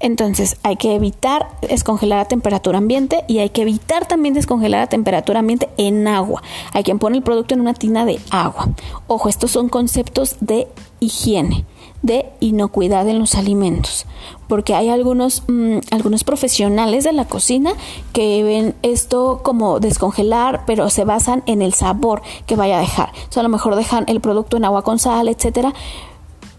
Entonces 0.00 0.56
hay 0.62 0.76
que 0.76 0.94
evitar 0.94 1.48
descongelar 1.60 2.18
a 2.18 2.24
temperatura 2.24 2.78
ambiente 2.78 3.24
y 3.28 3.38
hay 3.38 3.50
que 3.50 3.62
evitar 3.62 4.08
también 4.08 4.34
descongelar 4.34 4.80
a 4.80 4.86
temperatura 4.88 5.40
ambiente 5.40 5.68
en 5.76 6.08
agua. 6.08 6.42
Hay 6.72 6.82
quien 6.82 6.98
pone 6.98 7.18
el 7.18 7.22
producto 7.22 7.54
en 7.54 7.60
una 7.60 7.74
tina 7.74 8.04
de 8.04 8.18
agua. 8.30 8.70
Ojo, 9.06 9.28
estos 9.28 9.50
son 9.50 9.68
conceptos 9.68 10.36
de 10.40 10.68
higiene 11.00 11.64
de 12.02 12.30
inocuidad 12.40 13.06
en 13.08 13.18
los 13.18 13.34
alimentos, 13.34 14.06
porque 14.48 14.74
hay 14.74 14.88
algunos, 14.88 15.42
mm, 15.48 15.78
algunos 15.90 16.24
profesionales 16.24 17.04
de 17.04 17.12
la 17.12 17.26
cocina 17.26 17.72
que 18.12 18.42
ven 18.42 18.74
esto 18.82 19.40
como 19.42 19.80
descongelar, 19.80 20.64
pero 20.66 20.88
se 20.88 21.04
basan 21.04 21.42
en 21.46 21.60
el 21.60 21.74
sabor 21.74 22.22
que 22.46 22.56
vaya 22.56 22.78
a 22.78 22.80
dejar. 22.80 23.12
O 23.34 23.40
a 23.40 23.42
lo 23.42 23.48
mejor 23.48 23.76
dejan 23.76 24.04
el 24.08 24.20
producto 24.20 24.56
en 24.56 24.64
agua 24.64 24.82
con 24.82 24.98
sal, 24.98 25.28
etcétera, 25.28 25.74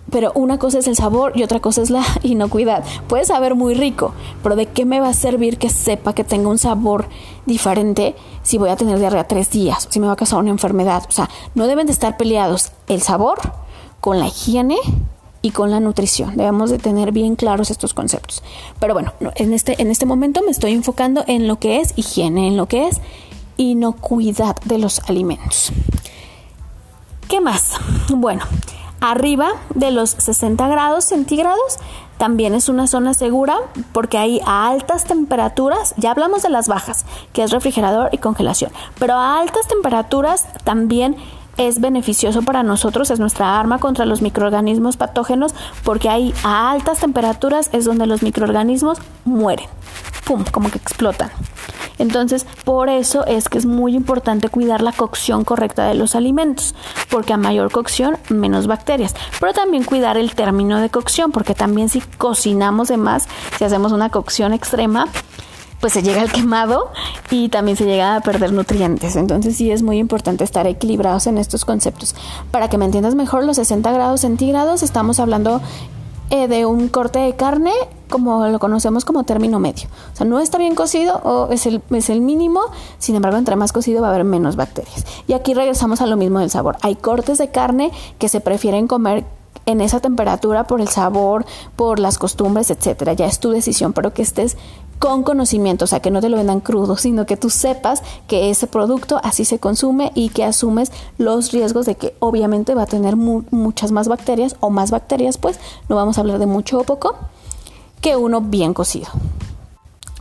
pero 0.09 0.31
una 0.35 0.57
cosa 0.57 0.79
es 0.79 0.87
el 0.87 0.95
sabor 0.95 1.33
y 1.35 1.43
otra 1.43 1.59
cosa 1.59 1.81
es 1.81 1.89
la 1.89 2.03
inocuidad. 2.23 2.83
Puede 3.07 3.25
saber 3.25 3.55
muy 3.55 3.73
rico, 3.73 4.13
pero 4.43 4.55
¿de 4.55 4.67
qué 4.67 4.85
me 4.85 4.99
va 4.99 5.09
a 5.09 5.13
servir 5.13 5.57
que 5.57 5.69
sepa 5.69 6.13
que 6.13 6.23
tenga 6.23 6.49
un 6.49 6.57
sabor 6.57 7.07
diferente 7.45 8.15
si 8.43 8.57
voy 8.57 8.69
a 8.69 8.75
tener 8.75 8.99
diarrea 8.99 9.27
tres 9.27 9.49
días, 9.51 9.87
si 9.89 9.99
me 9.99 10.07
va 10.07 10.13
a 10.13 10.17
causar 10.17 10.39
una 10.39 10.49
enfermedad? 10.49 11.03
O 11.07 11.11
sea, 11.11 11.29
no 11.55 11.67
deben 11.67 11.87
de 11.87 11.93
estar 11.93 12.17
peleados 12.17 12.71
el 12.87 13.01
sabor 13.01 13.39
con 13.99 14.19
la 14.19 14.27
higiene 14.27 14.77
y 15.41 15.51
con 15.51 15.71
la 15.71 15.79
nutrición. 15.79 16.37
Debemos 16.37 16.69
de 16.69 16.77
tener 16.77 17.11
bien 17.11 17.35
claros 17.35 17.71
estos 17.71 17.93
conceptos. 17.93 18.43
Pero 18.79 18.93
bueno, 18.93 19.13
en 19.35 19.53
este, 19.53 19.81
en 19.81 19.89
este 19.89 20.05
momento 20.05 20.41
me 20.43 20.51
estoy 20.51 20.73
enfocando 20.73 21.23
en 21.27 21.47
lo 21.47 21.59
que 21.59 21.79
es 21.79 21.93
higiene, 21.95 22.47
en 22.47 22.57
lo 22.57 22.67
que 22.67 22.87
es 22.87 23.01
inocuidad 23.57 24.55
de 24.65 24.77
los 24.77 24.99
alimentos. 25.07 25.71
¿Qué 27.27 27.39
más? 27.41 27.75
Bueno, 28.09 28.43
Arriba 29.01 29.49
de 29.73 29.89
los 29.91 30.11
60 30.11 30.67
grados 30.67 31.05
centígrados. 31.05 31.79
También 32.17 32.53
es 32.53 32.69
una 32.69 32.85
zona 32.85 33.15
segura 33.15 33.57
porque 33.93 34.19
ahí 34.19 34.39
a 34.45 34.69
altas 34.69 35.05
temperaturas, 35.05 35.95
ya 35.97 36.11
hablamos 36.11 36.43
de 36.43 36.49
las 36.49 36.67
bajas, 36.67 37.03
que 37.33 37.41
es 37.41 37.49
refrigerador 37.49 38.09
y 38.11 38.19
congelación, 38.19 38.71
pero 38.99 39.15
a 39.15 39.39
altas 39.39 39.67
temperaturas 39.67 40.45
también 40.63 41.17
es 41.57 41.81
beneficioso 41.81 42.41
para 42.41 42.63
nosotros, 42.63 43.11
es 43.11 43.19
nuestra 43.19 43.59
arma 43.59 43.79
contra 43.79 44.05
los 44.05 44.21
microorganismos 44.21 44.97
patógenos 44.97 45.53
porque 45.83 46.09
ahí 46.09 46.33
a 46.43 46.71
altas 46.71 46.99
temperaturas 46.99 47.69
es 47.73 47.85
donde 47.85 48.07
los 48.07 48.23
microorganismos 48.23 48.99
mueren, 49.25 49.67
¡pum!, 50.25 50.43
como 50.51 50.69
que 50.69 50.77
explotan. 50.77 51.31
Entonces, 52.01 52.47
por 52.65 52.89
eso 52.89 53.27
es 53.27 53.47
que 53.47 53.59
es 53.59 53.67
muy 53.67 53.95
importante 53.95 54.49
cuidar 54.49 54.81
la 54.81 54.91
cocción 54.91 55.43
correcta 55.43 55.87
de 55.87 55.93
los 55.93 56.15
alimentos, 56.15 56.73
porque 57.11 57.33
a 57.33 57.37
mayor 57.37 57.71
cocción, 57.71 58.17
menos 58.29 58.65
bacterias. 58.65 59.13
Pero 59.39 59.53
también 59.53 59.83
cuidar 59.83 60.17
el 60.17 60.33
término 60.33 60.79
de 60.79 60.89
cocción, 60.89 61.31
porque 61.31 61.53
también 61.53 61.89
si 61.89 62.01
cocinamos 62.01 62.87
de 62.87 62.97
más, 62.97 63.27
si 63.57 63.65
hacemos 63.65 63.91
una 63.91 64.09
cocción 64.09 64.51
extrema, 64.51 65.07
pues 65.81 65.93
se 65.93 66.03
llega 66.03 66.21
al 66.21 66.31
quemado 66.31 66.91
y 67.29 67.49
también 67.49 67.75
se 67.75 67.85
llega 67.85 68.15
a 68.15 68.21
perder 68.21 68.53
nutrientes. 68.53 69.15
Entonces 69.15 69.57
sí 69.57 69.71
es 69.71 69.81
muy 69.81 69.97
importante 69.97 70.43
estar 70.43 70.67
equilibrados 70.67 71.27
en 71.27 71.37
estos 71.37 71.65
conceptos. 71.65 72.15
Para 72.51 72.69
que 72.69 72.77
me 72.77 72.85
entiendas 72.85 73.15
mejor, 73.15 73.43
los 73.43 73.57
60 73.57 73.91
grados 73.91 74.21
centígrados 74.21 74.83
estamos 74.83 75.19
hablando 75.19 75.61
eh, 76.29 76.47
de 76.47 76.65
un 76.65 76.87
corte 76.87 77.19
de 77.19 77.35
carne 77.35 77.73
como 78.09 78.45
lo 78.47 78.59
conocemos 78.59 79.03
como 79.05 79.23
término 79.23 79.59
medio. 79.59 79.87
O 80.13 80.15
sea, 80.15 80.25
no 80.25 80.39
está 80.39 80.57
bien 80.57 80.75
cocido 80.75 81.17
o 81.23 81.51
es 81.51 81.65
el, 81.65 81.81
es 81.91 82.09
el 82.09 82.21
mínimo, 82.21 82.61
sin 82.99 83.15
embargo, 83.15 83.37
entre 83.37 83.55
más 83.55 83.71
cocido 83.71 84.01
va 84.01 84.07
a 84.07 84.11
haber 84.11 84.23
menos 84.23 84.55
bacterias. 84.55 85.05
Y 85.27 85.33
aquí 85.33 85.53
regresamos 85.53 86.01
a 86.01 86.05
lo 86.05 86.15
mismo 86.17 86.39
del 86.39 86.49
sabor. 86.49 86.77
Hay 86.81 86.95
cortes 86.95 87.37
de 87.37 87.49
carne 87.49 87.91
que 88.19 88.29
se 88.29 88.39
prefieren 88.39 88.87
comer 88.87 89.25
en 89.65 89.81
esa 89.81 89.99
temperatura 89.99 90.65
por 90.65 90.81
el 90.81 90.87
sabor, 90.87 91.45
por 91.75 91.99
las 91.99 92.17
costumbres, 92.17 92.69
etcétera. 92.69 93.13
Ya 93.13 93.25
es 93.25 93.39
tu 93.39 93.51
decisión, 93.51 93.93
pero 93.93 94.13
que 94.13 94.21
estés 94.21 94.57
con 95.01 95.23
conocimiento, 95.23 95.85
o 95.85 95.87
sea, 95.87 95.99
que 95.99 96.11
no 96.11 96.21
te 96.21 96.29
lo 96.29 96.37
vendan 96.37 96.59
crudo, 96.59 96.95
sino 96.97 97.25
que 97.25 97.35
tú 97.35 97.49
sepas 97.49 98.03
que 98.27 98.51
ese 98.51 98.67
producto 98.67 99.19
así 99.23 99.45
se 99.45 99.57
consume 99.57 100.11
y 100.13 100.29
que 100.29 100.45
asumes 100.45 100.91
los 101.17 101.51
riesgos 101.51 101.87
de 101.87 101.95
que 101.95 102.15
obviamente 102.19 102.75
va 102.75 102.83
a 102.83 102.85
tener 102.85 103.15
muchas 103.15 103.91
más 103.91 104.07
bacterias 104.07 104.55
o 104.59 104.69
más 104.69 104.91
bacterias, 104.91 105.39
pues 105.39 105.59
no 105.89 105.95
vamos 105.95 106.17
a 106.17 106.21
hablar 106.21 106.37
de 106.37 106.45
mucho 106.45 106.79
o 106.79 106.83
poco, 106.83 107.15
que 107.99 108.15
uno 108.15 108.41
bien 108.41 108.75
cocido. 108.75 109.07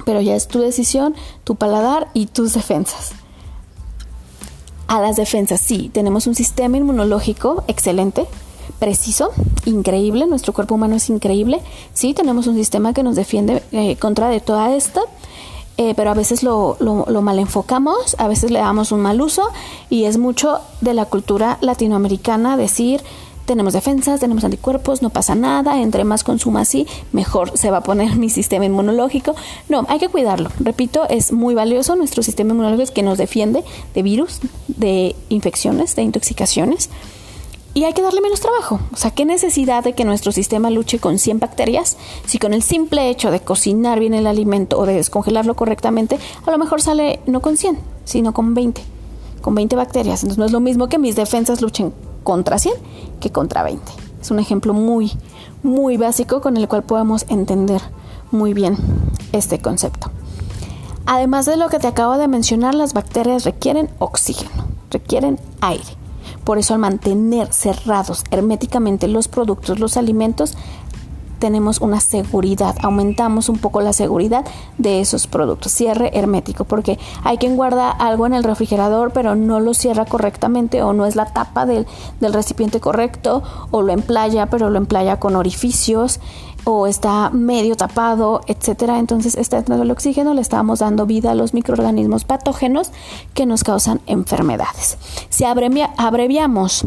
Pero 0.06 0.22
ya 0.22 0.34
es 0.34 0.48
tu 0.48 0.60
decisión, 0.60 1.14
tu 1.44 1.56
paladar 1.56 2.08
y 2.14 2.24
tus 2.26 2.54
defensas. 2.54 3.12
A 4.88 4.98
las 4.98 5.16
defensas, 5.16 5.60
sí, 5.60 5.90
tenemos 5.92 6.26
un 6.26 6.34
sistema 6.34 6.78
inmunológico 6.78 7.64
excelente, 7.68 8.26
preciso, 8.80 9.30
increíble, 9.66 10.26
nuestro 10.26 10.52
cuerpo 10.52 10.74
humano 10.74 10.96
es 10.96 11.08
increíble, 11.10 11.60
sí, 11.92 12.14
tenemos 12.14 12.48
un 12.48 12.56
sistema 12.56 12.92
que 12.92 13.04
nos 13.04 13.14
defiende 13.14 13.62
eh, 13.70 13.96
contra 13.96 14.30
de 14.30 14.40
toda 14.40 14.74
esta, 14.74 15.02
eh, 15.76 15.94
pero 15.94 16.10
a 16.10 16.14
veces 16.14 16.42
lo, 16.42 16.76
lo, 16.80 17.22
mal 17.22 17.38
enfocamos, 17.38 18.16
a 18.18 18.26
veces 18.26 18.50
le 18.50 18.58
damos 18.58 18.90
un 18.90 19.00
mal 19.00 19.20
uso 19.20 19.48
y 19.88 20.04
es 20.04 20.18
mucho 20.18 20.60
de 20.80 20.94
la 20.94 21.04
cultura 21.04 21.58
latinoamericana 21.60 22.56
decir 22.56 23.02
tenemos 23.46 23.72
defensas, 23.72 24.20
tenemos 24.20 24.44
anticuerpos, 24.44 25.02
no 25.02 25.10
pasa 25.10 25.34
nada, 25.34 25.80
entre 25.80 26.04
más 26.04 26.22
consuma 26.22 26.60
así, 26.60 26.86
mejor 27.12 27.58
se 27.58 27.70
va 27.70 27.78
a 27.78 27.82
poner 27.82 28.14
mi 28.16 28.30
sistema 28.30 28.64
inmunológico. 28.64 29.34
No, 29.68 29.84
hay 29.88 29.98
que 29.98 30.08
cuidarlo. 30.08 30.50
Repito, 30.60 31.08
es 31.08 31.32
muy 31.32 31.54
valioso 31.54 31.96
nuestro 31.96 32.22
sistema 32.22 32.52
inmunológico 32.52 32.84
es 32.84 32.90
que 32.92 33.02
nos 33.02 33.18
defiende 33.18 33.64
de 33.92 34.02
virus, 34.02 34.38
de 34.68 35.16
infecciones, 35.30 35.96
de 35.96 36.02
intoxicaciones 36.02 36.90
y 37.74 37.84
hay 37.84 37.92
que 37.92 38.02
darle 38.02 38.20
menos 38.20 38.40
trabajo. 38.40 38.80
O 38.92 38.96
sea, 38.96 39.12
¿qué 39.12 39.24
necesidad 39.24 39.84
de 39.84 39.92
que 39.92 40.04
nuestro 40.04 40.32
sistema 40.32 40.70
luche 40.70 40.98
con 40.98 41.18
100 41.18 41.38
bacterias 41.38 41.96
si 42.26 42.38
con 42.38 42.52
el 42.52 42.62
simple 42.62 43.08
hecho 43.10 43.30
de 43.30 43.40
cocinar 43.40 44.00
bien 44.00 44.14
el 44.14 44.26
alimento 44.26 44.78
o 44.78 44.86
de 44.86 44.94
descongelarlo 44.94 45.54
correctamente, 45.54 46.18
a 46.44 46.50
lo 46.50 46.58
mejor 46.58 46.82
sale 46.82 47.20
no 47.26 47.40
con 47.40 47.56
100, 47.56 47.78
sino 48.04 48.32
con 48.34 48.54
20, 48.54 48.82
con 49.40 49.54
20 49.54 49.76
bacterias. 49.76 50.22
Entonces 50.22 50.38
no 50.38 50.46
es 50.46 50.52
lo 50.52 50.60
mismo 50.60 50.88
que 50.88 50.98
mis 50.98 51.16
defensas 51.16 51.62
luchen 51.62 51.92
contra 52.24 52.58
100 52.58 52.74
que 53.20 53.30
contra 53.30 53.62
20. 53.62 53.92
Es 54.20 54.30
un 54.30 54.38
ejemplo 54.38 54.74
muy, 54.74 55.12
muy 55.62 55.96
básico 55.96 56.40
con 56.40 56.56
el 56.56 56.68
cual 56.68 56.82
podemos 56.82 57.24
entender 57.28 57.80
muy 58.30 58.52
bien 58.52 58.76
este 59.32 59.60
concepto. 59.60 60.10
Además 61.06 61.46
de 61.46 61.56
lo 61.56 61.68
que 61.68 61.78
te 61.78 61.86
acabo 61.86 62.18
de 62.18 62.28
mencionar, 62.28 62.74
las 62.74 62.92
bacterias 62.92 63.44
requieren 63.44 63.90
oxígeno, 63.98 64.66
requieren 64.90 65.40
aire. 65.60 65.99
Por 66.50 66.58
eso 66.58 66.74
al 66.74 66.80
mantener 66.80 67.52
cerrados 67.52 68.24
herméticamente 68.32 69.06
los 69.06 69.28
productos, 69.28 69.78
los 69.78 69.96
alimentos, 69.96 70.56
tenemos 71.38 71.80
una 71.80 72.00
seguridad, 72.00 72.74
aumentamos 72.82 73.48
un 73.48 73.58
poco 73.58 73.80
la 73.80 73.92
seguridad 73.92 74.44
de 74.76 75.00
esos 75.00 75.28
productos. 75.28 75.70
Cierre 75.70 76.10
hermético, 76.12 76.64
porque 76.64 76.98
hay 77.22 77.38
quien 77.38 77.54
guarda 77.54 77.88
algo 77.88 78.26
en 78.26 78.34
el 78.34 78.42
refrigerador, 78.42 79.12
pero 79.12 79.36
no 79.36 79.60
lo 79.60 79.74
cierra 79.74 80.06
correctamente 80.06 80.82
o 80.82 80.92
no 80.92 81.06
es 81.06 81.14
la 81.14 81.26
tapa 81.26 81.66
del, 81.66 81.86
del 82.18 82.32
recipiente 82.32 82.80
correcto, 82.80 83.44
o 83.70 83.82
lo 83.82 83.92
emplaya, 83.92 84.46
pero 84.46 84.70
lo 84.70 84.78
emplaya 84.78 85.20
con 85.20 85.36
orificios 85.36 86.18
o 86.64 86.86
está 86.86 87.30
medio 87.30 87.74
tapado, 87.76 88.42
etcétera. 88.46 88.98
Entonces, 88.98 89.34
está 89.34 89.58
entrando 89.58 89.84
el 89.84 89.90
oxígeno, 89.90 90.34
le 90.34 90.40
estamos 90.40 90.80
dando 90.80 91.06
vida 91.06 91.30
a 91.32 91.34
los 91.34 91.54
microorganismos 91.54 92.24
patógenos 92.24 92.92
que 93.34 93.46
nos 93.46 93.64
causan 93.64 94.00
enfermedades. 94.06 94.98
Si 95.28 95.44
abreviamos 95.44 96.84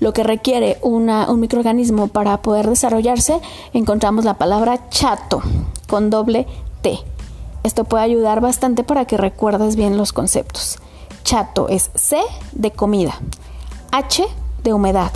lo 0.00 0.12
que 0.12 0.22
requiere 0.22 0.78
un 0.82 1.10
microorganismo 1.40 2.08
para 2.08 2.42
poder 2.42 2.68
desarrollarse, 2.68 3.40
encontramos 3.72 4.24
la 4.24 4.34
palabra 4.34 4.88
chato 4.90 5.42
con 5.88 6.10
doble 6.10 6.46
T. 6.82 6.98
Esto 7.62 7.84
puede 7.84 8.04
ayudar 8.04 8.40
bastante 8.40 8.84
para 8.84 9.06
que 9.06 9.16
recuerdes 9.16 9.76
bien 9.76 9.96
los 9.96 10.12
conceptos. 10.12 10.78
Chato 11.22 11.68
es 11.68 11.90
C 11.94 12.18
de 12.52 12.70
comida, 12.70 13.14
H 13.90 14.26
de 14.64 14.74
humedad, 14.74 15.12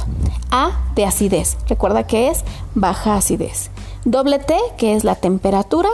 A 0.51 0.71
de 0.95 1.05
acidez. 1.05 1.57
Recuerda 1.69 2.07
que 2.07 2.29
es 2.29 2.45
baja 2.75 3.17
acidez. 3.17 3.71
Doble 4.05 4.39
T 4.39 4.57
que 4.77 4.95
es 4.95 5.03
la 5.03 5.17
temperatura 5.17 5.89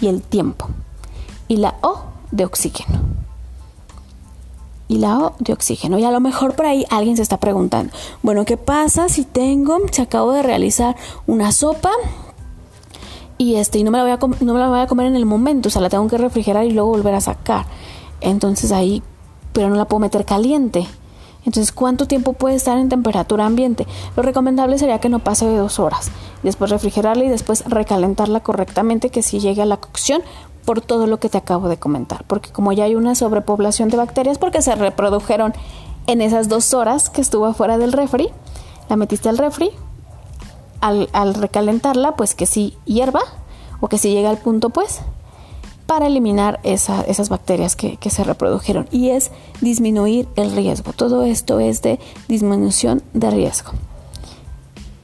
y 0.00 0.06
el 0.06 0.22
tiempo. 0.22 0.68
Y 1.48 1.56
la 1.56 1.74
O 1.80 2.02
de 2.30 2.44
oxígeno 2.44 3.00
y 4.88 4.98
la 4.98 5.32
de 5.38 5.52
oxígeno. 5.52 5.98
Y 5.98 6.04
a 6.04 6.10
lo 6.10 6.20
mejor 6.20 6.54
por 6.54 6.66
ahí 6.66 6.84
alguien 6.90 7.16
se 7.16 7.22
está 7.22 7.36
preguntando, 7.36 7.92
bueno, 8.22 8.44
¿qué 8.44 8.56
pasa 8.56 9.08
si 9.08 9.24
tengo, 9.24 9.78
si 9.92 10.02
acabo 10.02 10.32
de 10.32 10.42
realizar 10.42 10.96
una 11.26 11.52
sopa 11.52 11.90
y 13.36 13.56
este 13.56 13.78
y 13.78 13.84
no 13.84 13.90
me 13.90 13.98
la 13.98 14.04
voy 14.04 14.12
a 14.12 14.44
no 14.44 14.54
me 14.54 14.58
la 14.58 14.68
voy 14.68 14.80
a 14.80 14.86
comer 14.86 15.06
en 15.06 15.14
el 15.14 15.26
momento, 15.26 15.68
o 15.68 15.70
sea, 15.70 15.82
la 15.82 15.90
tengo 15.90 16.08
que 16.08 16.18
refrigerar 16.18 16.64
y 16.64 16.72
luego 16.72 16.88
volver 16.90 17.14
a 17.14 17.20
sacar. 17.20 17.66
Entonces 18.20 18.72
ahí, 18.72 19.02
pero 19.52 19.68
no 19.68 19.76
la 19.76 19.84
puedo 19.84 20.00
meter 20.00 20.24
caliente. 20.24 20.88
Entonces, 21.48 21.72
¿cuánto 21.72 22.06
tiempo 22.06 22.34
puede 22.34 22.56
estar 22.56 22.76
en 22.76 22.90
temperatura 22.90 23.46
ambiente? 23.46 23.86
Lo 24.16 24.22
recomendable 24.22 24.78
sería 24.78 25.00
que 25.00 25.08
no 25.08 25.20
pase 25.20 25.46
de 25.46 25.56
dos 25.56 25.78
horas. 25.78 26.10
Después 26.42 26.70
refrigerarla 26.70 27.24
y 27.24 27.30
después 27.30 27.64
recalentarla 27.64 28.40
correctamente, 28.40 29.08
que 29.08 29.22
si 29.22 29.40
llegue 29.40 29.62
a 29.62 29.64
la 29.64 29.78
cocción 29.78 30.20
por 30.66 30.82
todo 30.82 31.06
lo 31.06 31.18
que 31.18 31.30
te 31.30 31.38
acabo 31.38 31.70
de 31.70 31.78
comentar, 31.78 32.24
porque 32.26 32.52
como 32.52 32.74
ya 32.74 32.84
hay 32.84 32.96
una 32.96 33.14
sobrepoblación 33.14 33.88
de 33.88 33.96
bacterias, 33.96 34.36
porque 34.36 34.60
se 34.60 34.74
reprodujeron 34.74 35.54
en 36.06 36.20
esas 36.20 36.50
dos 36.50 36.74
horas 36.74 37.08
que 37.08 37.22
estuvo 37.22 37.46
afuera 37.46 37.78
del 37.78 37.94
refri, 37.94 38.28
la 38.90 38.96
metiste 38.96 39.30
al 39.30 39.38
refri, 39.38 39.70
al, 40.82 41.32
recalentarla, 41.32 42.14
pues 42.14 42.34
que 42.34 42.44
sí 42.44 42.76
hierva 42.84 43.22
o 43.80 43.88
que 43.88 43.96
sí 43.96 44.12
llega 44.12 44.28
al 44.28 44.36
punto, 44.36 44.68
pues, 44.68 45.00
para 45.88 46.06
eliminar 46.06 46.60
esas 46.62 47.28
bacterias 47.30 47.74
que, 47.74 47.96
que, 47.96 48.10
se 48.10 48.22
reprodujeron. 48.22 48.86
Y 48.92 49.08
es 49.08 49.30
disminuir 49.62 50.28
el 50.36 50.54
riesgo. 50.54 50.92
Todo 50.92 51.24
esto 51.24 51.58
es 51.58 51.80
de 51.80 51.98
disminución 52.28 53.02
de 53.14 53.30
riesgo 53.30 53.72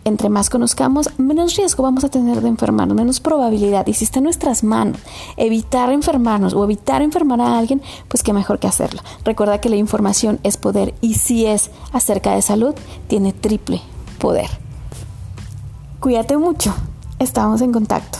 entre 0.04 0.28
más 0.28 0.50
conozcamos, 0.50 1.10
menos 1.18 1.56
riesgo 1.56 1.82
vamos 1.82 2.04
a 2.04 2.08
tener 2.08 2.40
de 2.40 2.48
enfermarnos, 2.48 2.96
menos 2.96 3.20
probabilidad. 3.20 3.86
Y 3.86 3.94
si 3.94 4.04
está 4.04 4.18
en 4.18 4.24
nuestras 4.24 4.62
manos 4.62 4.98
evitar 5.36 5.90
enfermarnos 5.90 6.54
o 6.54 6.62
evitar 6.62 7.02
enfermar 7.02 7.40
a 7.40 7.58
alguien, 7.58 7.82
pues 8.08 8.22
qué 8.22 8.32
mejor 8.32 8.58
que 8.58 8.66
hacerlo. 8.66 9.02
Recuerda 9.24 9.60
que 9.60 9.70
la 9.70 9.76
información 9.76 10.38
es 10.42 10.56
poder 10.56 10.94
y 11.00 11.14
si 11.14 11.46
es 11.46 11.70
acerca 11.92 12.34
de 12.34 12.42
salud, 12.42 12.74
tiene 13.08 13.32
triple 13.32 13.80
poder. 14.18 14.48
Cuídate 16.00 16.36
mucho. 16.36 16.74
Estamos 17.18 17.62
en 17.62 17.72
contacto. 17.72 18.18